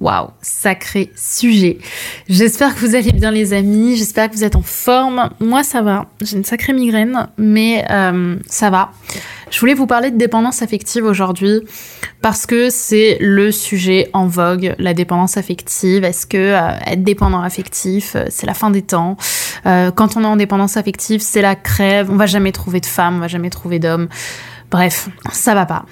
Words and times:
Waouh, 0.00 0.28
sacré 0.42 1.10
sujet. 1.16 1.78
J'espère 2.28 2.72
que 2.76 2.80
vous 2.80 2.94
allez 2.94 3.10
bien 3.10 3.32
les 3.32 3.52
amis, 3.52 3.96
j'espère 3.96 4.30
que 4.30 4.36
vous 4.36 4.44
êtes 4.44 4.54
en 4.54 4.62
forme. 4.62 5.28
Moi 5.40 5.64
ça 5.64 5.82
va, 5.82 6.06
j'ai 6.20 6.36
une 6.36 6.44
sacrée 6.44 6.72
migraine, 6.72 7.28
mais 7.36 7.84
euh, 7.90 8.36
ça 8.46 8.70
va. 8.70 8.92
Je 9.50 9.58
voulais 9.58 9.74
vous 9.74 9.88
parler 9.88 10.12
de 10.12 10.16
dépendance 10.16 10.62
affective 10.62 11.04
aujourd'hui 11.04 11.62
parce 12.22 12.46
que 12.46 12.70
c'est 12.70 13.16
le 13.20 13.50
sujet 13.50 14.08
en 14.12 14.28
vogue, 14.28 14.76
la 14.78 14.94
dépendance 14.94 15.36
affective. 15.36 16.04
Est-ce 16.04 16.28
que 16.28 16.36
euh, 16.36 16.78
être 16.86 17.02
dépendant 17.02 17.40
affectif, 17.40 18.14
euh, 18.14 18.26
c'est 18.28 18.46
la 18.46 18.54
fin 18.54 18.70
des 18.70 18.82
temps? 18.82 19.16
Quand 19.64 20.16
on 20.16 20.22
est 20.22 20.26
en 20.26 20.36
dépendance 20.36 20.76
affective, 20.78 21.20
c'est 21.20 21.42
la 21.42 21.54
crève. 21.54 22.10
On 22.10 22.16
va 22.16 22.24
jamais 22.24 22.52
trouver 22.52 22.80
de 22.80 22.86
femme, 22.86 23.16
on 23.16 23.20
va 23.20 23.28
jamais 23.28 23.50
trouver 23.50 23.78
d'homme. 23.78 24.08
Bref, 24.70 25.08
ça 25.32 25.54
va 25.54 25.66
pas. 25.66 25.84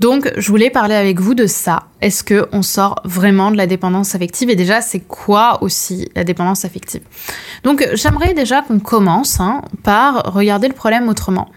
Donc, 0.00 0.32
je 0.38 0.48
voulais 0.48 0.70
parler 0.70 0.94
avec 0.94 1.20
vous 1.20 1.34
de 1.34 1.46
ça. 1.46 1.84
Est-ce 2.00 2.24
que 2.24 2.48
on 2.52 2.62
sort 2.62 3.02
vraiment 3.04 3.50
de 3.50 3.58
la 3.58 3.66
dépendance 3.66 4.14
affective? 4.14 4.48
Et 4.48 4.56
déjà, 4.56 4.80
c'est 4.80 5.00
quoi 5.00 5.62
aussi 5.62 6.08
la 6.16 6.24
dépendance 6.24 6.64
affective? 6.64 7.02
Donc, 7.64 7.86
j'aimerais 7.92 8.32
déjà 8.32 8.62
qu'on 8.62 8.80
commence 8.80 9.40
hein, 9.40 9.60
par 9.82 10.32
regarder 10.32 10.68
le 10.68 10.74
problème 10.74 11.06
autrement. 11.10 11.50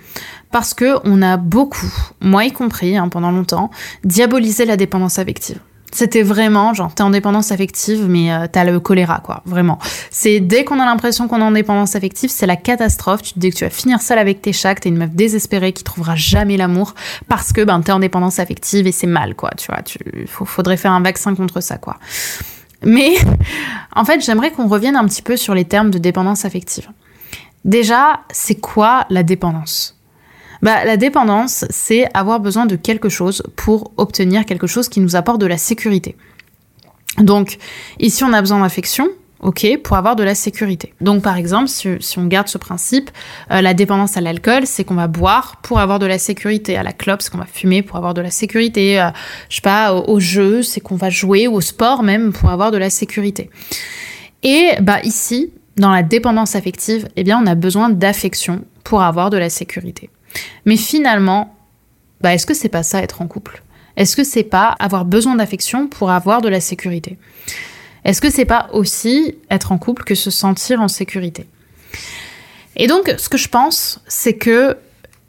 Parce 0.51 0.73
que 0.73 0.97
on 1.05 1.21
a 1.21 1.37
beaucoup, 1.37 1.91
moi 2.19 2.43
y 2.43 2.51
compris, 2.51 2.97
hein, 2.97 3.07
pendant 3.07 3.31
longtemps, 3.31 3.71
diabolisé 4.03 4.65
la 4.65 4.75
dépendance 4.75 5.19
affective. 5.19 5.59
C'était 5.93 6.23
vraiment, 6.23 6.73
genre, 6.73 6.93
t'es 6.93 7.03
en 7.03 7.11
dépendance 7.11 7.51
affective, 7.51 8.07
mais 8.09 8.33
euh, 8.33 8.47
t'as 8.51 8.63
le 8.63 8.79
choléra, 8.79 9.19
quoi. 9.23 9.43
Vraiment. 9.45 9.77
C'est 10.09 10.39
dès 10.39 10.63
qu'on 10.63 10.79
a 10.79 10.85
l'impression 10.85 11.27
qu'on 11.27 11.39
est 11.39 11.43
en 11.43 11.51
dépendance 11.51 11.95
affective, 11.95 12.31
c'est 12.31 12.47
la 12.47 12.55
catastrophe. 12.55 13.21
Tu 13.21 13.33
te 13.33 13.39
dis 13.39 13.51
que 13.51 13.55
tu 13.55 13.63
vas 13.63 13.69
finir 13.69 14.01
seule 14.01 14.17
avec 14.17 14.41
tes 14.41 14.53
chats, 14.53 14.73
t'es 14.73 14.89
une 14.89 14.97
meuf 14.97 15.11
désespérée 15.11 15.71
qui 15.71 15.83
trouvera 15.83 16.15
jamais 16.15 16.57
l'amour 16.57 16.95
parce 17.27 17.53
que, 17.53 17.61
ben, 17.61 17.79
t'es 17.81 17.91
en 17.91 17.99
dépendance 17.99 18.39
affective 18.39 18.87
et 18.87 18.91
c'est 18.91 19.07
mal, 19.07 19.35
quoi. 19.35 19.51
Tu 19.55 19.67
vois, 19.67 19.83
tu, 19.83 19.99
faudrait 20.25 20.77
faire 20.77 20.93
un 20.93 21.01
vaccin 21.01 21.35
contre 21.35 21.61
ça, 21.61 21.77
quoi. 21.77 21.97
Mais, 22.81 23.13
en 23.95 24.03
fait, 24.03 24.19
j'aimerais 24.19 24.49
qu'on 24.49 24.67
revienne 24.67 24.95
un 24.95 25.05
petit 25.05 25.21
peu 25.21 25.37
sur 25.37 25.53
les 25.53 25.65
termes 25.65 25.91
de 25.91 25.99
dépendance 25.99 26.43
affective. 26.43 26.89
Déjà, 27.65 28.21
c'est 28.31 28.59
quoi 28.59 29.05
la 29.11 29.21
dépendance? 29.21 29.95
Bah, 30.63 30.83
La 30.85 30.97
dépendance, 30.97 31.65
c'est 31.69 32.05
avoir 32.15 32.39
besoin 32.39 32.65
de 32.65 32.75
quelque 32.75 33.09
chose 33.09 33.43
pour 33.55 33.91
obtenir 33.97 34.45
quelque 34.45 34.65
chose 34.65 34.89
qui 34.89 34.99
nous 34.99 35.15
apporte 35.15 35.39
de 35.39 35.45
la 35.45 35.57
sécurité. 35.57 36.15
Donc, 37.19 37.57
ici, 37.99 38.23
on 38.23 38.33
a 38.33 38.41
besoin 38.41 38.61
d'affection, 38.61 39.07
ok, 39.41 39.77
pour 39.83 39.97
avoir 39.97 40.15
de 40.15 40.23
la 40.23 40.33
sécurité. 40.33 40.95
Donc, 40.99 41.21
par 41.21 41.37
exemple, 41.37 41.67
si, 41.67 42.17
on 42.17 42.25
garde 42.25 42.47
ce 42.47 42.57
principe, 42.57 43.11
euh, 43.51 43.61
la 43.61 43.75
dépendance 43.75 44.17
à 44.17 44.21
l'alcool, 44.21 44.65
c'est 44.65 44.83
qu'on 44.83 44.95
va 44.95 45.07
boire 45.07 45.57
pour 45.61 45.79
avoir 45.79 45.99
de 45.99 46.07
la 46.07 46.17
sécurité. 46.17 46.75
À 46.75 46.81
la 46.81 46.93
clope, 46.93 47.21
c'est 47.21 47.31
qu'on 47.31 47.37
va 47.37 47.45
fumer 47.45 47.83
pour 47.83 47.97
avoir 47.97 48.15
de 48.15 48.21
la 48.21 48.31
sécurité. 48.31 48.99
Euh, 48.99 49.09
je 49.49 49.57
sais 49.57 49.61
pas, 49.61 49.93
au, 49.93 50.15
au 50.15 50.19
jeu, 50.19 50.63
c'est 50.63 50.79
qu'on 50.79 50.95
va 50.95 51.11
jouer, 51.11 51.47
au 51.47 51.61
sport 51.61 52.01
même, 52.01 52.33
pour 52.33 52.49
avoir 52.49 52.71
de 52.71 52.77
la 52.77 52.89
sécurité. 52.89 53.51
Et 54.41 54.71
bah 54.81 54.99
ici, 55.03 55.51
dans 55.77 55.91
la 55.91 56.03
dépendance 56.03 56.55
affective, 56.55 57.07
eh 57.15 57.23
bien, 57.23 57.41
on 57.41 57.47
a 57.47 57.55
besoin 57.55 57.89
d'affection 57.89 58.63
pour 58.83 59.01
avoir 59.01 59.29
de 59.29 59.37
la 59.37 59.49
sécurité. 59.49 60.09
Mais 60.65 60.77
finalement, 60.77 61.55
bah, 62.21 62.33
est-ce 62.33 62.45
que 62.45 62.53
c'est 62.53 62.69
pas 62.69 62.83
ça 62.83 63.01
être 63.01 63.21
en 63.21 63.27
couple? 63.27 63.63
Est-ce 63.95 64.15
que 64.15 64.23
c'est 64.23 64.43
pas 64.43 64.75
avoir 64.79 65.05
besoin 65.05 65.35
d'affection 65.35 65.87
pour 65.87 66.09
avoir 66.11 66.41
de 66.41 66.49
la 66.49 66.59
sécurité? 66.59 67.17
Est-ce 68.05 68.21
que 68.21 68.29
c'est 68.29 68.45
pas 68.45 68.69
aussi 68.73 69.35
être 69.49 69.71
en 69.71 69.77
couple 69.77 70.03
que 70.03 70.15
se 70.15 70.31
sentir 70.31 70.81
en 70.81 70.87
sécurité? 70.87 71.47
Et 72.75 72.87
donc, 72.87 73.13
ce 73.17 73.29
que 73.29 73.37
je 73.37 73.47
pense, 73.49 74.01
c'est 74.07 74.33
que 74.33 74.77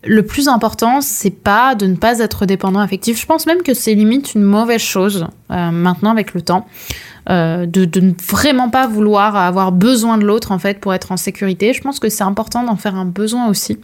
le 0.07 0.23
plus 0.25 0.49
important, 0.49 1.01
c'est 1.01 1.31
pas 1.31 1.75
de 1.75 1.87
ne 1.87 1.97
pas 1.97 2.19
être 2.19 2.47
dépendant 2.47 2.81
affectif. 2.81 3.21
Je 3.21 3.27
pense 3.27 3.47
même 3.47 3.63
que 3.63 3.75
c'est 3.75 3.95
limite 3.95 4.35
une 4.35 4.43
mauvaise 4.43 4.81
chose 4.81 5.27
euh, 5.51 5.71
maintenant 5.71 6.11
avec 6.11 6.35
le 6.35 6.43
temps. 6.43 6.67
Euh, 7.31 7.65
de, 7.65 8.01
ne 8.01 8.13
vraiment 8.29 8.69
pas 8.69 8.87
vouloir 8.87 9.35
avoir 9.37 9.73
besoin 9.73 10.19
de 10.19 10.27
l'autre 10.27 10.53
en 10.53 10.59
fait 10.59 10.79
pour 10.79 10.93
être 10.93 11.11
en 11.11 11.17
sécurité. 11.17 11.73
Je 11.73 11.81
pense 11.81 11.99
que 11.99 12.11
c'est 12.11 12.25
important 12.25 12.65
d'en 12.65 12.77
faire 12.77 12.97
un 12.97 13.07
besoin 13.07 13.49
aussi. 13.49 13.79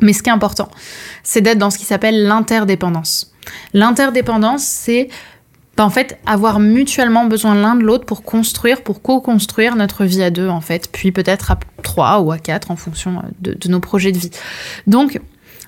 Mais 0.00 0.12
ce 0.12 0.22
qui 0.22 0.30
est 0.30 0.32
important, 0.32 0.68
c'est 1.22 1.40
d'être 1.40 1.58
dans 1.58 1.70
ce 1.70 1.78
qui 1.78 1.84
s'appelle 1.84 2.24
l'interdépendance. 2.24 3.32
L'interdépendance, 3.74 4.62
c'est 4.62 5.08
bah, 5.76 5.84
en 5.84 5.90
fait 5.90 6.18
avoir 6.26 6.60
mutuellement 6.60 7.24
besoin 7.24 7.54
l'un 7.54 7.74
de 7.74 7.82
l'autre 7.82 8.04
pour 8.04 8.22
construire, 8.22 8.82
pour 8.82 9.00
co-construire 9.00 9.74
notre 9.74 10.04
vie 10.04 10.22
à 10.22 10.30
deux 10.30 10.48
en 10.48 10.60
fait, 10.60 10.90
puis 10.92 11.12
peut-être 11.12 11.50
à 11.50 11.58
trois 11.82 12.20
ou 12.20 12.30
à 12.30 12.38
quatre 12.38 12.70
en 12.70 12.76
fonction 12.76 13.18
euh, 13.18 13.54
de, 13.58 13.68
nos 13.68 13.80
projets 13.80 14.12
de 14.12 14.18
vie. 14.18 14.30
Donc 14.86 15.18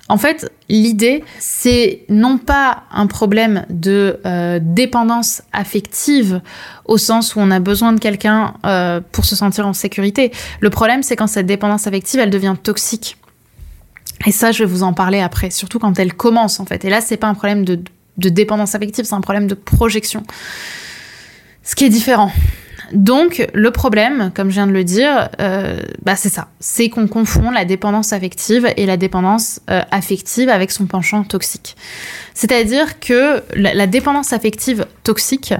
en 0.07 0.17
fait, 0.17 0.51
l'idée, 0.69 1.23
c'est 1.39 2.01
non 2.09 2.37
pas 2.37 2.83
un 2.91 3.07
problème 3.07 3.65
de 3.71 4.19
euh, 4.27 4.59
dépendance 4.61 5.41
affective 5.51 6.41
au 6.85 6.99
sens 6.99 7.35
où 7.35 7.39
on 7.39 7.49
a 7.49 7.59
besoin 7.59 7.91
de 7.91 7.99
quelqu'un 7.99 8.53
euh, 8.67 9.01
pour 9.11 9.25
se 9.25 9.35
sentir 9.35 9.65
en 9.65 9.73
sécurité. 9.73 10.31
Le 10.59 10.69
problème, 10.69 11.01
c'est 11.01 11.15
quand 11.15 11.25
cette 11.25 11.47
dépendance 11.47 11.87
affective, 11.87 12.19
elle 12.19 12.29
devient 12.29 12.53
toxique. 12.61 13.17
Et 14.25 14.31
ça, 14.31 14.51
je 14.51 14.63
vais 14.63 14.69
vous 14.69 14.83
en 14.83 14.93
parler 14.93 15.19
après, 15.19 15.49
surtout 15.49 15.79
quand 15.79 15.99
elle 15.99 16.13
commence 16.13 16.59
en 16.59 16.65
fait. 16.65 16.85
Et 16.85 16.89
là, 16.89 17.01
c'est 17.01 17.17
pas 17.17 17.27
un 17.27 17.33
problème 17.33 17.65
de, 17.65 17.79
dépendance 18.17 18.75
affective, 18.75 19.05
c'est 19.05 19.15
un 19.15 19.21
problème 19.21 19.47
de 19.47 19.55
projection. 19.55 20.23
Ce 21.63 21.75
qui 21.75 21.85
est 21.85 21.89
différent. 21.89 22.31
Donc, 22.93 23.47
le 23.53 23.71
problème, 23.71 24.31
comme 24.35 24.49
je 24.49 24.55
viens 24.55 24.67
de 24.67 24.71
le 24.71 24.83
dire, 24.83 25.29
euh, 25.39 25.79
bah 26.03 26.15
c'est 26.15 26.29
ça. 26.29 26.49
C'est 26.59 26.89
qu'on 26.89 27.07
confond 27.07 27.49
la 27.49 27.65
dépendance 27.65 28.13
affective 28.13 28.71
et 28.77 28.85
la 28.85 28.95
dépendance 28.95 29.59
euh, 29.71 29.81
affective 29.89 30.49
avec 30.49 30.71
son 30.71 30.85
penchant 30.85 31.23
toxique. 31.23 31.75
C'est-à-dire 32.35 32.99
que 32.99 33.43
la 33.55 33.87
dépendance 33.87 34.33
affective 34.33 34.85
toxique, 35.03 35.55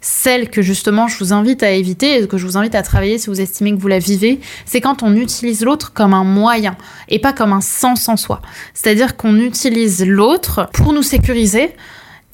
celle 0.00 0.50
que 0.50 0.62
justement 0.62 1.08
je 1.08 1.18
vous 1.18 1.32
invite 1.32 1.62
à 1.62 1.70
éviter 1.70 2.22
et 2.22 2.26
que 2.26 2.38
je 2.38 2.46
vous 2.46 2.56
invite 2.56 2.74
à 2.74 2.82
travailler 2.82 3.18
si 3.18 3.28
vous 3.28 3.40
estimez 3.40 3.72
que 3.72 3.80
vous 3.80 3.88
la 3.88 3.98
vivez, 3.98 4.40
c'est 4.64 4.80
quand 4.80 5.02
on 5.02 5.14
utilise 5.14 5.64
l'autre 5.64 5.92
comme 5.92 6.14
un 6.14 6.24
moyen 6.24 6.76
et 7.08 7.18
pas 7.18 7.32
comme 7.32 7.52
un 7.52 7.60
sens 7.60 8.08
en 8.08 8.16
soi. 8.16 8.42
C'est-à-dire 8.74 9.16
qu'on 9.16 9.36
utilise 9.38 10.04
l'autre 10.04 10.68
pour 10.72 10.92
nous 10.92 11.02
sécuriser 11.02 11.74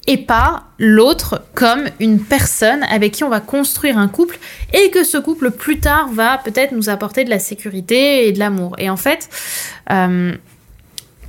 et 0.05 0.17
pas 0.17 0.65
l'autre 0.79 1.43
comme 1.55 1.85
une 1.99 2.19
personne 2.19 2.83
avec 2.83 3.13
qui 3.13 3.23
on 3.23 3.29
va 3.29 3.39
construire 3.39 3.97
un 3.97 4.07
couple 4.07 4.37
et 4.73 4.89
que 4.89 5.03
ce 5.03 5.17
couple 5.17 5.51
plus 5.51 5.79
tard 5.79 6.09
va 6.11 6.37
peut-être 6.37 6.73
nous 6.73 6.89
apporter 6.89 7.23
de 7.23 7.29
la 7.29 7.39
sécurité 7.39 8.27
et 8.27 8.31
de 8.33 8.39
l'amour. 8.39 8.75
Et 8.79 8.89
en 8.89 8.97
fait, 8.97 9.29
euh, 9.91 10.33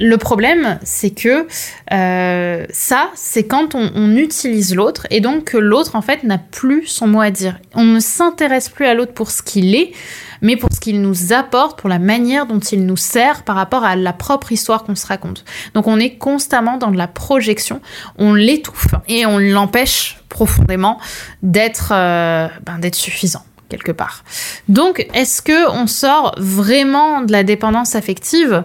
le 0.00 0.16
problème, 0.16 0.78
c'est 0.82 1.10
que 1.10 1.46
euh, 1.92 2.66
ça, 2.70 3.10
c'est 3.14 3.44
quand 3.44 3.74
on, 3.74 4.14
utilise 4.16 4.74
l'autre 4.74 5.06
et 5.10 5.20
donc 5.20 5.44
que 5.44 5.56
l'autre, 5.56 5.96
en 5.96 6.02
fait, 6.02 6.24
n'a 6.24 6.38
plus 6.38 6.86
son 6.86 7.06
mot 7.06 7.20
à 7.20 7.30
dire. 7.30 7.58
On 7.74 7.84
ne 7.84 8.00
s'intéresse 8.00 8.68
plus 8.68 8.86
à 8.86 8.94
l'autre 8.94 9.12
pour 9.12 9.30
ce 9.30 9.42
qu'il 9.42 9.74
est, 9.74 9.92
mais 10.40 10.56
pour 10.56 10.70
ce 10.72 10.80
qu'il 10.80 11.00
nous 11.00 11.32
apporte, 11.32 11.78
pour 11.78 11.88
la 11.88 11.98
manière 11.98 12.46
dont 12.46 12.60
il 12.60 12.86
nous 12.86 12.96
sert 12.96 13.42
par 13.42 13.56
rapport 13.56 13.84
à 13.84 13.96
la 13.96 14.12
propre 14.12 14.52
histoire 14.52 14.84
qu'on 14.84 14.94
se 14.94 15.06
raconte. 15.06 15.44
Donc 15.74 15.86
on 15.86 15.98
est 15.98 16.16
constamment 16.16 16.76
dans 16.76 16.90
de 16.90 16.96
la 16.96 17.08
projection, 17.08 17.80
on 18.18 18.34
l'étouffe 18.34 18.94
et 19.08 19.26
on 19.26 19.38
l'empêche 19.38 20.18
profondément 20.28 20.98
d'être 21.42 21.92
euh, 21.92 22.48
ben, 22.64 22.80
suffisant 22.92 23.44
quelque 23.68 23.92
part. 23.92 24.24
Donc 24.68 25.06
est-ce 25.14 25.42
que 25.42 25.70
on 25.70 25.86
sort 25.86 26.34
vraiment 26.38 27.22
de 27.22 27.32
la 27.32 27.42
dépendance 27.42 27.94
affective? 27.94 28.64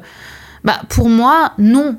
Bah, 0.63 0.81
pour 0.89 1.09
moi, 1.09 1.53
non. 1.57 1.97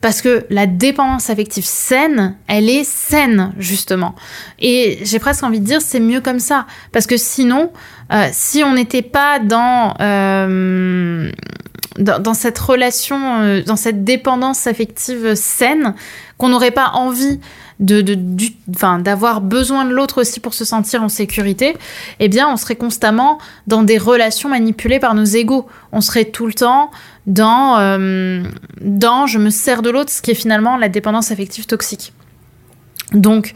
Parce 0.00 0.20
que 0.20 0.44
la 0.50 0.66
dépendance 0.66 1.30
affective 1.30 1.64
saine, 1.64 2.36
elle 2.48 2.68
est 2.68 2.84
saine, 2.84 3.52
justement. 3.58 4.16
Et 4.58 4.98
j'ai 5.02 5.20
presque 5.20 5.44
envie 5.44 5.60
de 5.60 5.64
dire, 5.64 5.80
c'est 5.80 6.00
mieux 6.00 6.20
comme 6.20 6.40
ça. 6.40 6.66
Parce 6.90 7.06
que 7.06 7.16
sinon, 7.16 7.70
euh, 8.12 8.28
si 8.32 8.64
on 8.64 8.74
n'était 8.74 9.02
pas 9.02 9.38
dans... 9.38 9.94
Euh, 10.00 11.30
dans, 11.98 12.32
cette 12.32 12.58
relation, 12.58 13.42
euh, 13.42 13.62
dans 13.62 13.76
cette 13.76 14.02
dépendance 14.02 14.66
affective 14.66 15.34
saine, 15.34 15.94
qu'on 16.38 16.48
n'aurait 16.48 16.70
pas 16.70 16.92
envie 16.94 17.38
de, 17.80 18.00
d'avoir 19.00 19.40
besoin 19.40 19.84
de 19.84 19.92
l'autre 19.92 20.20
aussi 20.20 20.40
pour 20.40 20.54
se 20.54 20.64
sentir 20.64 21.02
en 21.02 21.08
sécurité, 21.08 21.76
eh 22.20 22.28
bien, 22.28 22.48
on 22.48 22.56
serait 22.56 22.76
constamment 22.76 23.38
dans 23.66 23.82
des 23.82 23.98
relations 23.98 24.48
manipulées 24.48 25.00
par 25.00 25.14
nos 25.14 25.24
égaux. 25.24 25.66
On 25.92 26.00
serait 26.00 26.26
tout 26.26 26.46
le 26.46 26.54
temps 26.54 26.90
dans, 27.26 27.78
euh, 27.78 28.42
dans 28.80 29.26
je 29.26 29.38
me 29.38 29.50
sers 29.50 29.82
de 29.82 29.90
l'autre, 29.90 30.10
ce 30.10 30.22
qui 30.22 30.30
est 30.30 30.34
finalement 30.34 30.76
la 30.76 30.88
dépendance 30.88 31.30
affective 31.30 31.66
toxique. 31.66 32.12
Donc, 33.12 33.52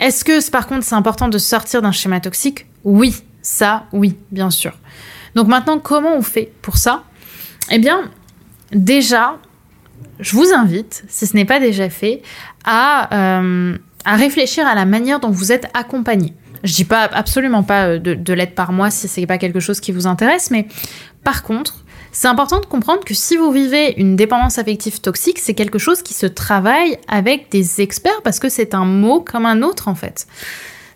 est-ce 0.00 0.24
que 0.24 0.50
par 0.50 0.66
contre 0.66 0.84
c'est 0.84 0.94
important 0.94 1.28
de 1.28 1.38
sortir 1.38 1.82
d'un 1.82 1.92
schéma 1.92 2.20
toxique? 2.20 2.66
Oui, 2.84 3.16
ça, 3.42 3.84
oui, 3.92 4.16
bien 4.30 4.50
sûr. 4.50 4.72
Donc 5.34 5.48
maintenant, 5.48 5.78
comment 5.78 6.14
on 6.14 6.22
fait 6.22 6.52
pour 6.62 6.78
ça? 6.78 7.04
Eh 7.70 7.78
bien, 7.78 8.10
déjà, 8.72 9.38
je 10.20 10.36
vous 10.36 10.52
invite, 10.54 11.04
si 11.08 11.26
ce 11.26 11.36
n'est 11.36 11.44
pas 11.44 11.60
déjà 11.60 11.90
fait, 11.90 12.22
à, 12.64 13.38
euh, 13.38 13.76
à 14.04 14.16
réfléchir 14.16 14.66
à 14.66 14.74
la 14.74 14.84
manière 14.84 15.20
dont 15.20 15.30
vous 15.30 15.52
êtes 15.52 15.68
accompagné. 15.74 16.34
Je 16.64 16.72
dis 16.72 16.84
pas 16.84 17.04
absolument 17.04 17.62
pas 17.62 17.86
euh, 17.86 17.98
de, 17.98 18.14
de 18.14 18.32
l'aide 18.32 18.54
par 18.54 18.72
moi 18.72 18.90
si 18.90 19.08
c'est 19.08 19.26
pas 19.26 19.38
quelque 19.38 19.60
chose 19.60 19.80
qui 19.80 19.92
vous 19.92 20.06
intéresse, 20.06 20.50
mais 20.50 20.66
par 21.22 21.42
contre, 21.42 21.84
c'est 22.12 22.28
important 22.28 22.60
de 22.60 22.66
comprendre 22.66 23.04
que 23.04 23.12
si 23.12 23.36
vous 23.36 23.52
vivez 23.52 23.92
une 24.00 24.16
dépendance 24.16 24.58
affective 24.58 25.02
toxique, 25.02 25.38
c'est 25.38 25.52
quelque 25.52 25.78
chose 25.78 26.00
qui 26.00 26.14
se 26.14 26.24
travaille 26.24 26.96
avec 27.08 27.50
des 27.50 27.82
experts 27.82 28.22
parce 28.24 28.38
que 28.38 28.48
c'est 28.48 28.74
un 28.74 28.86
mot 28.86 29.20
comme 29.20 29.44
un 29.44 29.60
autre 29.60 29.88
en 29.88 29.94
fait. 29.94 30.26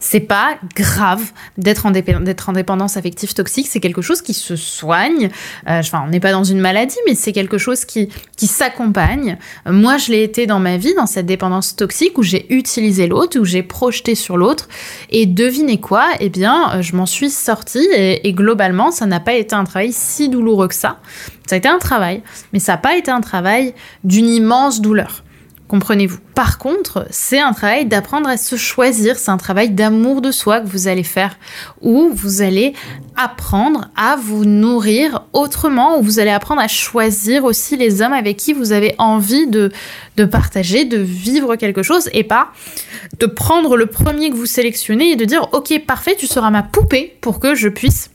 C'est 0.03 0.21
pas 0.21 0.57
grave 0.75 1.33
d'être 1.59 1.85
en, 1.85 1.91
en, 1.91 2.53
dépendance 2.53 2.97
affective 2.97 3.35
toxique, 3.35 3.69
c'est 3.69 3.81
quelque 3.81 4.01
chose 4.01 4.23
qui 4.23 4.33
se 4.33 4.57
soigne. 4.57 5.29
Euh, 5.69 5.83
on 5.93 6.09
n'est 6.09 6.21
pas 6.21 6.33
dans 6.33 6.43
une 6.43 6.59
maladie, 6.59 6.97
mais 7.07 7.15
c'est 7.15 7.33
quelque 7.33 7.59
chose 7.59 7.85
qui, 7.85 8.09
qui 8.37 8.47
s'accompagne. 8.47 9.37
moi, 9.67 9.99
je 9.99 10.11
l'ai 10.11 10.23
été 10.23 10.47
dans 10.47 10.59
ma 10.59 10.79
vie, 10.79 10.95
dans 10.95 11.05
cette 11.05 11.27
dépendance 11.27 11.77
toxique 11.77 12.17
où 12.17 12.23
j'ai 12.23 12.53
utilisé 12.53 13.07
l'autre, 13.07 13.39
où 13.39 13.45
j'ai 13.45 13.63
projeté 13.63 14.15
sur 14.15 14.39
l'autre. 14.39 14.69
Et 15.11 15.27
devinez 15.27 15.79
quoi? 15.79 16.09
Eh 16.19 16.31
bien, 16.31 16.73
euh, 16.73 16.83
je 16.83 16.97
m'en 16.97 17.07
suis 17.07 17.31
sortie 17.31 17.87
et 17.95 18.33
globalement, 18.33 18.91
ça 18.91 19.05
n'a 19.05 19.21
pas 19.21 19.35
été 19.35 19.55
un 19.55 19.65
travail 19.65 19.93
si 19.93 20.31
douloureux 20.31 20.69
que 20.69 20.75
ça. 20.75 20.99
Ça 21.47 21.57
a 21.57 21.59
été 21.59 21.69
un 21.69 21.79
travail, 21.79 22.23
mais 22.53 22.59
ça 22.59 22.73
n'a 22.73 22.79
pas 22.79 22.97
été 22.97 23.11
un 23.11 23.21
travail 23.21 23.75
d'une 24.03 24.29
immense 24.29 24.81
douleur. 24.81 25.25
Comprenez-vous? 25.71 26.19
Par 26.35 26.59
contre, 26.59 27.07
c'est 27.11 27.39
un 27.39 27.53
travail 27.53 27.87
d'apprendre 27.87 28.29
à 28.29 28.37
se 28.37 28.57
choisir, 28.57 29.17
c'est 29.17 29.31
un 29.31 29.37
travail 29.37 29.71
d'amour 29.71 30.21
de 30.21 30.33
soi 30.33 30.61
que 30.61 30.67
vous 30.67 30.89
allez 30.89 31.05
faire, 31.05 31.39
où 31.81 32.11
vous 32.13 32.43
allez 32.43 32.73
apprendre 33.17 33.89
à 33.95 34.17
vous 34.17 34.45
nourrir 34.45 35.27
autrement, 35.33 35.97
où 35.97 36.03
vous 36.03 36.19
allez 36.19 36.33
apprendre 36.33 36.61
à 36.61 36.67
choisir 36.67 37.45
aussi 37.45 37.77
les 37.77 38.03
hommes 38.03 38.13
avec 38.13 38.37
qui 38.37 38.53
vous 38.53 38.73
avez 38.73 38.97
envie 38.99 39.47
de, 39.47 39.71
partager, 40.25 40.87
de 40.87 40.99
vivre 40.99 41.55
quelque 41.55 41.85
chose, 41.85 42.11
et 42.13 42.25
pas 42.25 42.49
de 43.21 43.27
prendre 43.27 43.77
le 43.77 43.87
premier 43.87 44.31
que 44.31 44.35
vous 44.35 44.47
sélectionnez 44.47 45.13
et 45.13 45.17
de 45.17 45.25
dire, 45.25 45.47
ok, 45.53 45.85
parfait, 45.87 46.17
tu 46.19 46.27
seras 46.27 46.51
ma 46.51 46.65
poupée 46.65 47.17
pour 47.21 47.39
que 47.39 47.55
je 47.55 47.69
puisse 47.69 48.11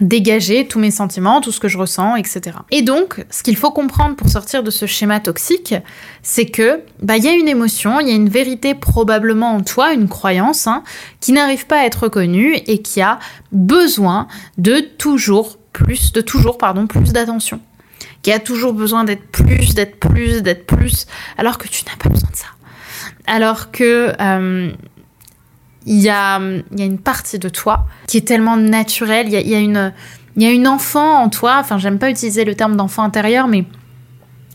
dégager 0.00 0.66
tous 0.66 0.80
mes 0.80 0.90
sentiments, 0.90 1.40
tout 1.40 1.52
ce 1.52 1.60
que 1.60 1.68
je 1.68 1.78
ressens, 1.78 2.16
etc. 2.16 2.56
Et 2.70 2.82
donc, 2.82 3.24
ce 3.30 3.42
qu'il 3.42 3.56
faut 3.56 3.70
comprendre 3.70 4.16
pour 4.16 4.28
sortir 4.28 4.62
de 4.62 4.70
ce 4.70 4.86
schéma 4.86 5.20
toxique, 5.20 5.74
c'est 6.22 6.46
que 6.46 6.80
bah 7.00 7.16
il 7.16 7.24
y 7.24 7.28
a 7.28 7.32
une 7.32 7.48
émotion, 7.48 8.00
il 8.00 8.08
y 8.08 8.10
a 8.10 8.14
une 8.14 8.28
vérité 8.28 8.74
probablement 8.74 9.52
en 9.52 9.62
toi, 9.62 9.92
une 9.92 10.08
croyance 10.08 10.66
hein, 10.66 10.82
qui 11.20 11.32
n'arrive 11.32 11.66
pas 11.66 11.80
à 11.80 11.84
être 11.84 12.04
reconnue 12.04 12.56
et 12.66 12.82
qui 12.82 13.00
a 13.02 13.20
besoin 13.52 14.26
de 14.58 14.80
toujours 14.80 15.58
plus, 15.72 16.12
de 16.12 16.20
toujours 16.20 16.58
pardon, 16.58 16.86
plus 16.88 17.12
d'attention, 17.12 17.60
qui 18.22 18.32
a 18.32 18.40
toujours 18.40 18.72
besoin 18.72 19.04
d'être 19.04 19.26
plus, 19.28 19.74
d'être 19.74 20.00
plus, 20.00 20.42
d'être 20.42 20.66
plus, 20.66 21.06
alors 21.38 21.56
que 21.56 21.68
tu 21.68 21.84
n'as 21.84 21.96
pas 21.96 22.08
besoin 22.08 22.30
de 22.30 22.36
ça. 22.36 22.46
Alors 23.26 23.70
que 23.70 24.12
euh, 24.20 24.72
il 25.86 26.00
y 26.00 26.08
a, 26.08 26.38
une 26.38 26.98
partie 26.98 27.38
de 27.38 27.48
toi 27.48 27.86
qui 28.06 28.16
est 28.16 28.26
tellement 28.26 28.56
naturelle. 28.56 29.26
Il 29.28 29.34
y 29.34 29.54
a, 29.54 30.50
une, 30.50 30.68
enfant 30.68 31.22
en 31.22 31.28
toi. 31.28 31.58
Enfin, 31.60 31.78
j'aime 31.78 31.98
pas 31.98 32.10
utiliser 32.10 32.44
le 32.44 32.54
terme 32.54 32.76
d'enfant 32.76 33.02
intérieur, 33.02 33.48
mais 33.48 33.64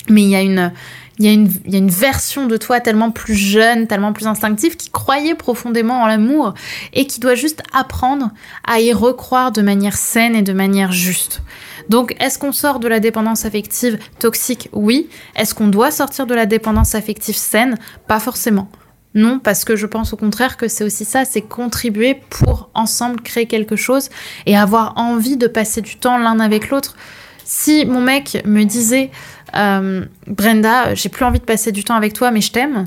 mais 0.10 0.24
il 0.24 0.30
y 0.30 0.36
a 0.36 0.42
une 0.42 0.72
il 1.20 1.26
y, 1.26 1.28
a 1.28 1.34
une, 1.34 1.52
y 1.68 1.76
a 1.76 1.80
une 1.80 1.90
version 1.90 2.48
de 2.48 2.56
toi 2.56 2.80
tellement 2.80 3.12
plus 3.12 3.36
jeune, 3.36 3.88
tellement 3.88 4.14
plus 4.14 4.26
instinctive, 4.26 4.78
qui 4.78 4.90
croyait 4.90 5.36
profondément 5.36 6.02
en 6.02 6.08
l'amour 6.08 6.54
et 6.94 7.06
qui 7.08 7.20
doit 7.20 7.36
juste 7.36 7.62
apprendre 7.74 8.32
à 8.66 8.80
y 8.80 8.94
recroire 8.94 9.52
de 9.52 9.62
manière 9.62 9.98
saine 9.98 10.34
et 10.34 10.44
de 10.44 10.54
manière 10.54 10.94
juste. 10.94 11.42
Donc, 11.90 12.16
est-ce 12.22 12.40
qu'on 12.40 12.54
sort 12.54 12.80
de 12.80 12.88
la 12.88 13.02
dépendance 13.02 13.44
affective 13.44 14.00
toxique? 14.20 14.70
Oui. 14.72 15.10
Est-ce 15.36 15.54
qu'on 15.54 15.68
doit 15.68 15.92
sortir 15.92 16.26
de 16.26 16.34
la 16.34 16.46
dépendance 16.46 16.96
affective 16.96 17.36
saine? 17.36 17.76
Pas 18.08 18.22
forcément. 18.22 18.70
Non, 19.16 19.40
parce 19.40 19.66
que 19.66 19.76
je 19.76 19.88
pense 19.88 20.14
au 20.14 20.18
contraire 20.18 20.56
que 20.56 20.68
c'est 20.68 20.84
aussi 20.84 21.04
ça, 21.04 21.26
c'est 21.26 21.42
contribuer 21.42 22.22
pour 22.30 22.70
ensemble 22.76 23.22
créer 23.22 23.48
quelque 23.48 23.76
chose 23.76 24.10
et 24.46 24.56
avoir 24.56 24.94
envie 24.98 25.36
de 25.36 25.48
passer 25.48 25.82
du 25.82 25.96
temps 25.96 26.18
l'un 26.18 26.40
avec 26.40 26.70
l'autre. 26.70 26.96
Si 27.44 27.86
mon 27.88 28.02
mec 28.02 28.44
me 28.46 28.64
disait 28.64 29.10
euh, 29.56 30.06
Brenda, 30.28 30.94
j'ai 30.94 31.10
plus 31.10 31.26
envie 31.26 31.40
de 31.40 31.46
passer 31.46 31.72
du 31.72 31.84
temps 31.84 31.96
avec 31.96 32.14
toi, 32.14 32.30
mais 32.30 32.42
je 32.42 32.52
t'aime, 32.52 32.86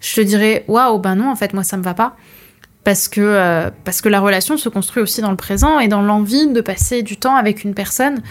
je 0.00 0.16
te 0.16 0.20
dirais 0.20 0.64
waouh, 0.66 0.98
ben 0.98 1.14
non, 1.14 1.30
en 1.30 1.36
fait, 1.36 1.54
moi 1.54 1.62
ça 1.62 1.76
me 1.76 1.84
va 1.84 1.94
pas. 1.94 2.16
Parce 2.82 3.08
que, 3.08 3.20
euh, 3.20 3.70
parce 3.84 4.00
que 4.00 4.08
la 4.08 4.20
relation 4.20 4.56
se 4.56 4.68
construit 4.68 5.02
aussi 5.02 5.20
dans 5.20 5.30
le 5.30 5.36
présent 5.36 5.78
et 5.78 5.86
dans 5.86 6.02
l'envie 6.02 6.48
de 6.48 6.60
passer 6.60 7.02
du 7.02 7.16
temps 7.16 7.36
avec 7.36 7.62
une 7.62 7.74
personne 7.74 8.22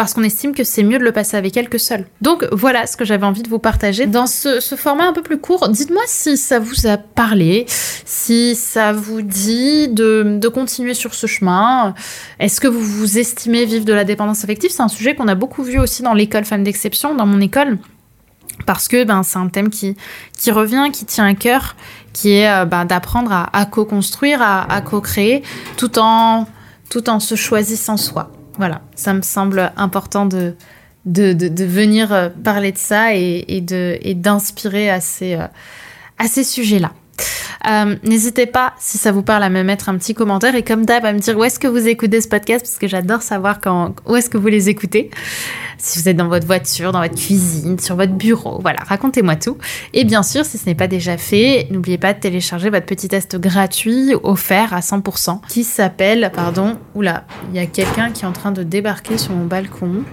parce 0.00 0.14
qu'on 0.14 0.22
estime 0.22 0.54
que 0.54 0.64
c'est 0.64 0.82
mieux 0.82 0.98
de 0.98 1.04
le 1.04 1.12
passer 1.12 1.36
avec 1.36 1.58
elle 1.58 1.68
que 1.68 1.76
seul. 1.76 2.06
Donc 2.22 2.48
voilà 2.52 2.86
ce 2.86 2.96
que 2.96 3.04
j'avais 3.04 3.26
envie 3.26 3.42
de 3.42 3.50
vous 3.50 3.58
partager 3.58 4.06
dans 4.06 4.26
ce, 4.26 4.58
format 4.74 5.04
un 5.04 5.12
peu 5.12 5.20
plus 5.20 5.36
court. 5.36 5.68
Dites-moi 5.68 6.00
si 6.06 6.38
ça 6.38 6.58
vous 6.58 6.86
a 6.86 6.96
parlé, 6.96 7.66
si 7.68 8.54
ça 8.54 8.94
vous 8.94 9.20
dit 9.20 9.88
de, 9.88 10.40
continuer 10.48 10.94
sur 10.94 11.12
ce 11.12 11.26
chemin. 11.26 11.94
Est-ce 12.38 12.62
que 12.62 12.66
vous 12.66 12.80
vous 12.80 13.18
estimez 13.18 13.66
vivre 13.66 13.84
de 13.84 13.92
la 13.92 14.04
dépendance 14.04 14.42
affective? 14.42 14.70
C'est 14.70 14.80
un 14.80 14.88
sujet 14.88 15.14
qu'on 15.14 15.28
a 15.28 15.34
beaucoup 15.34 15.62
vu 15.62 15.78
aussi 15.78 16.02
dans 16.02 16.14
l'école 16.14 16.46
Femmes 16.46 16.64
d'exception, 16.64 17.14
dans 17.14 17.26
mon 17.26 17.42
école 17.42 17.76
parce 18.64 18.88
que 18.88 19.04
ben, 19.04 19.22
c'est 19.22 19.38
un 19.38 19.48
thème 19.48 19.68
qui, 19.68 19.96
revient, 20.50 20.88
qui 20.94 21.04
tient 21.04 21.26
à 21.26 21.34
cœur, 21.34 21.76
qui 22.14 22.30
est 22.30 22.50
euh, 22.50 22.64
ben, 22.64 22.86
d'apprendre 22.86 23.32
à, 23.52 23.66
co-construire, 23.66 24.40
à, 24.40 24.62
à 24.72 24.80
co-créer, 24.80 25.42
tout 25.76 25.98
en, 25.98 26.46
tout 26.88 27.10
en 27.10 27.20
se 27.20 27.34
choisissant 27.34 27.98
soi. 27.98 28.30
Voilà, 28.60 28.82
ça 28.94 29.14
me 29.14 29.22
semble 29.22 29.72
important 29.78 30.26
de, 30.26 30.54
venir 31.06 32.12
euh, 32.12 32.28
parler 32.28 32.72
de 32.72 32.76
ça 32.76 33.14
et, 33.14 33.62
d'inspirer 33.62 34.90
à 34.90 35.00
ces, 35.00 35.32
euh, 35.36 35.46
à 36.18 36.26
ces 36.26 36.44
sujets-là. 36.44 36.92
Euh, 37.68 37.96
n'hésitez 38.04 38.46
pas, 38.46 38.74
si 38.78 38.98
ça 38.98 39.12
vous 39.12 39.22
parle, 39.22 39.42
à 39.42 39.50
me 39.50 39.62
mettre 39.62 39.88
un 39.88 39.96
petit 39.96 40.14
commentaire 40.14 40.54
et 40.54 40.62
comme 40.62 40.86
d'hab, 40.86 41.04
à 41.04 41.12
me 41.12 41.18
dire 41.18 41.36
où 41.36 41.44
est-ce 41.44 41.58
que 41.58 41.68
vous 41.68 41.88
écoutez 41.88 42.20
ce 42.20 42.28
podcast 42.28 42.64
parce 42.64 42.78
que 42.78 42.88
j'adore 42.88 43.22
savoir 43.22 43.60
quand, 43.60 43.94
où 44.06 44.16
est-ce 44.16 44.30
que 44.30 44.38
vous 44.38 44.48
les 44.48 44.68
écoutez. 44.68 45.10
Si 45.78 45.98
vous 45.98 46.08
êtes 46.08 46.16
dans 46.16 46.28
votre 46.28 46.46
voiture, 46.46 46.92
dans 46.92 47.00
votre 47.00 47.14
cuisine, 47.14 47.78
sur 47.78 47.96
votre 47.96 48.12
bureau, 48.12 48.58
voilà, 48.60 48.80
racontez-moi 48.86 49.36
tout. 49.36 49.56
Et 49.94 50.04
bien 50.04 50.22
sûr, 50.22 50.44
si 50.44 50.58
ce 50.58 50.66
n'est 50.66 50.74
pas 50.74 50.88
déjà 50.88 51.16
fait, 51.16 51.68
n'oubliez 51.70 51.98
pas 51.98 52.12
de 52.12 52.20
télécharger 52.20 52.68
votre 52.70 52.86
petit 52.86 53.08
test 53.08 53.36
gratuit 53.36 54.14
offert 54.22 54.74
à 54.74 54.80
100% 54.80 55.40
qui 55.48 55.64
s'appelle, 55.64 56.30
pardon, 56.34 56.76
oula, 56.94 57.24
il 57.50 57.56
y 57.56 57.62
a 57.62 57.66
quelqu'un 57.66 58.10
qui 58.10 58.24
est 58.24 58.28
en 58.28 58.32
train 58.32 58.52
de 58.52 58.62
débarquer 58.62 59.16
sur 59.16 59.32
mon 59.32 59.46
balcon. 59.46 60.04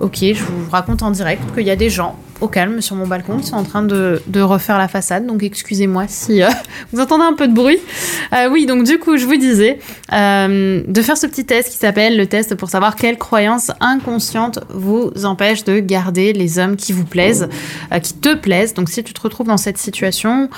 Ok, 0.00 0.18
je 0.20 0.42
vous 0.42 0.70
raconte 0.70 1.02
en 1.02 1.10
direct 1.10 1.42
qu'il 1.54 1.66
y 1.66 1.70
a 1.70 1.76
des 1.76 1.90
gens 1.90 2.18
au 2.42 2.48
calme 2.48 2.80
sur 2.80 2.96
mon 2.96 3.06
balcon 3.06 3.38
qui 3.38 3.46
sont 3.46 3.56
en 3.56 3.62
train 3.62 3.82
de, 3.82 4.20
refaire 4.40 4.76
la 4.76 4.88
façade, 4.88 5.26
donc 5.26 5.42
excusez-moi 5.44 6.04
si 6.08 6.42
euh, 6.42 6.48
vous 6.92 7.00
entendez 7.00 7.22
un 7.22 7.34
peu 7.34 7.46
de 7.46 7.54
bruit. 7.54 7.78
Euh, 8.34 8.50
oui, 8.50 8.66
donc 8.66 8.84
du 8.84 8.98
coup, 8.98 9.16
je 9.16 9.24
vous 9.26 9.36
disais 9.36 9.78
euh, 10.12 10.82
de 10.86 11.02
faire 11.02 11.16
ce 11.16 11.26
petit 11.28 11.44
test 11.44 11.70
qui 11.70 11.76
s'appelle 11.76 12.16
le 12.16 12.26
test 12.26 12.56
pour 12.56 12.68
savoir 12.68 12.96
quelles 12.96 13.16
croyances 13.16 13.70
inconscientes 13.80 14.58
vous 14.70 15.12
empêchent 15.24 15.62
de 15.64 15.78
garder 15.78 16.32
les 16.32 16.58
hommes 16.58 16.76
qui 16.76 16.92
vous 16.92 17.04
plaisent, 17.04 17.48
qui 18.02 18.14
te 18.14 18.34
plaisent. 18.34 18.74
Donc 18.74 18.88
si 18.88 19.04
tu 19.04 19.12
te 19.12 19.20
retrouves 19.20 19.46
dans 19.46 19.56
cette 19.56 19.78
situation, 19.78 20.50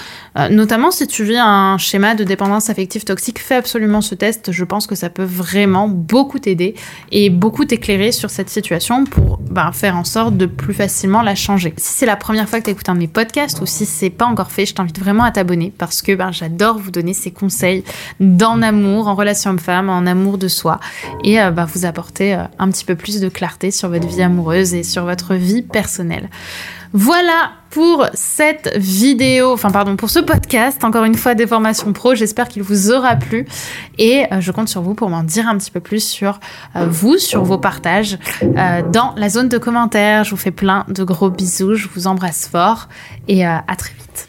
notamment 0.51 0.91
si 0.91 1.07
tu 1.07 1.25
vis 1.25 1.37
un 1.37 1.77
schéma 1.77 2.15
de 2.15 2.25
dépendance 2.25 2.71
affective 2.71 3.05
toxique, 3.05 3.39
fais 3.39 3.57
absolument 3.57 4.01
ce 4.01 4.15
test. 4.15 4.53
Je 4.53 4.65
pense 4.65 4.87
que 4.87 4.95
ça 4.95 5.11
peut 5.11 5.25
vraiment 5.25 5.89
beaucoup 5.89 6.39
t'aider 6.39 6.75
et 7.13 7.29
beaucoup 7.29 7.67
t'éclairer 7.67 8.13
sur 8.13 8.31
cette 8.31 8.49
situation 8.49 9.05
pour 9.05 9.39
ben, 9.39 9.73
faire 9.73 9.97
en 9.97 10.05
sorte 10.05 10.37
de 10.37 10.47
plus 10.47 10.75
facilement 10.75 11.21
la 11.21 11.35
changer. 11.35 11.74
Si 11.77 11.95
c'est 11.95 12.07
la 12.07 12.17
première 12.17 12.49
fois 12.49 12.61
que 12.61 12.65
tu 12.65 12.71
écoutes 12.71 12.89
un 12.89 12.95
de 12.95 13.01
mes 13.01 13.09
podcasts 13.09 13.61
ou 13.61 13.67
si 13.67 13.85
c'est 13.87 14.11
pas 14.11 14.27
encore 14.27 14.51
fait, 14.51 14.67
je 14.67 14.75
t'invite 14.75 14.99
vraiment 14.99 15.25
à 15.25 15.31
t'abonner 15.31 15.73
parce 15.77 16.03
que 16.03 16.15
ben, 16.15 16.31
j'adore 16.33 16.79
vous 16.79 16.91
donner 16.91 17.15
ces 17.15 17.31
conseils 17.31 17.85
d'en 18.21 18.63
amour, 18.63 19.09
en 19.09 19.15
relation 19.15 19.51
homme-femme, 19.51 19.91
en 19.91 20.07
amour 20.07 20.39
de 20.39 20.49
soi 20.49 20.81
et 21.25 21.41
euh, 21.41 21.51
ben, 21.51 21.65
vous 21.65 21.85
apporter 21.85 22.35
euh, 22.35 22.45
un 22.59 22.71
petit 22.71 22.85
peu 22.85 22.95
plus 22.95 23.21
de 23.21 23.29
clarté 23.29 23.71
sur 23.71 23.89
votre 23.89 24.07
vie 24.07 24.23
amoureuse 24.23 24.75
et 24.75 24.83
sur 24.83 25.05
votre 25.05 25.35
vie 25.35 25.63
personnelle. 25.63 26.31
Voilà 26.93 27.53
pour 27.75 28.07
cette 28.15 28.73
vidéo, 28.77 29.53
enfin 29.53 29.73
pardon, 29.73 29.97
pour 29.97 30.09
ce 30.09 30.21
podcast, 30.21 30.85
encore 30.85 31.03
une 31.03 31.17
fois 31.17 31.35
des 31.35 31.45
formations 31.45 31.93
pro. 31.93 32.15
J'espère 32.15 32.47
qu'il 32.47 32.63
vous 32.63 32.93
aura 32.93 33.17
plu 33.17 33.47
et 33.99 34.27
euh, 34.33 34.41
je 34.41 34.53
compte 34.53 34.69
sur 34.69 34.81
vous 34.81 34.95
pour 34.95 35.11
m'en 35.11 35.25
dire 35.25 35.49
un 35.49 35.59
petit 35.59 35.73
peu 35.73 35.81
plus 35.81 36.09
sur 36.09 36.39
euh, 36.77 36.87
vous, 36.89 37.19
sur 37.19 37.43
vos 37.43 37.59
partages 37.59 38.17
euh, 38.45 38.83
dans 38.93 39.13
la 39.17 39.29
zone 39.29 39.49
de 39.49 39.59
commentaires. 39.59 40.23
Je 40.23 40.31
vous 40.31 40.37
fais 40.37 40.53
plein 40.53 40.85
de 40.87 41.03
gros 41.03 41.31
bisous, 41.31 41.75
je 41.75 41.89
vous 41.93 42.07
embrasse 42.07 42.47
fort 42.47 42.89
et 43.27 43.45
à 43.45 43.65
très 43.77 43.93
vite. 43.95 44.29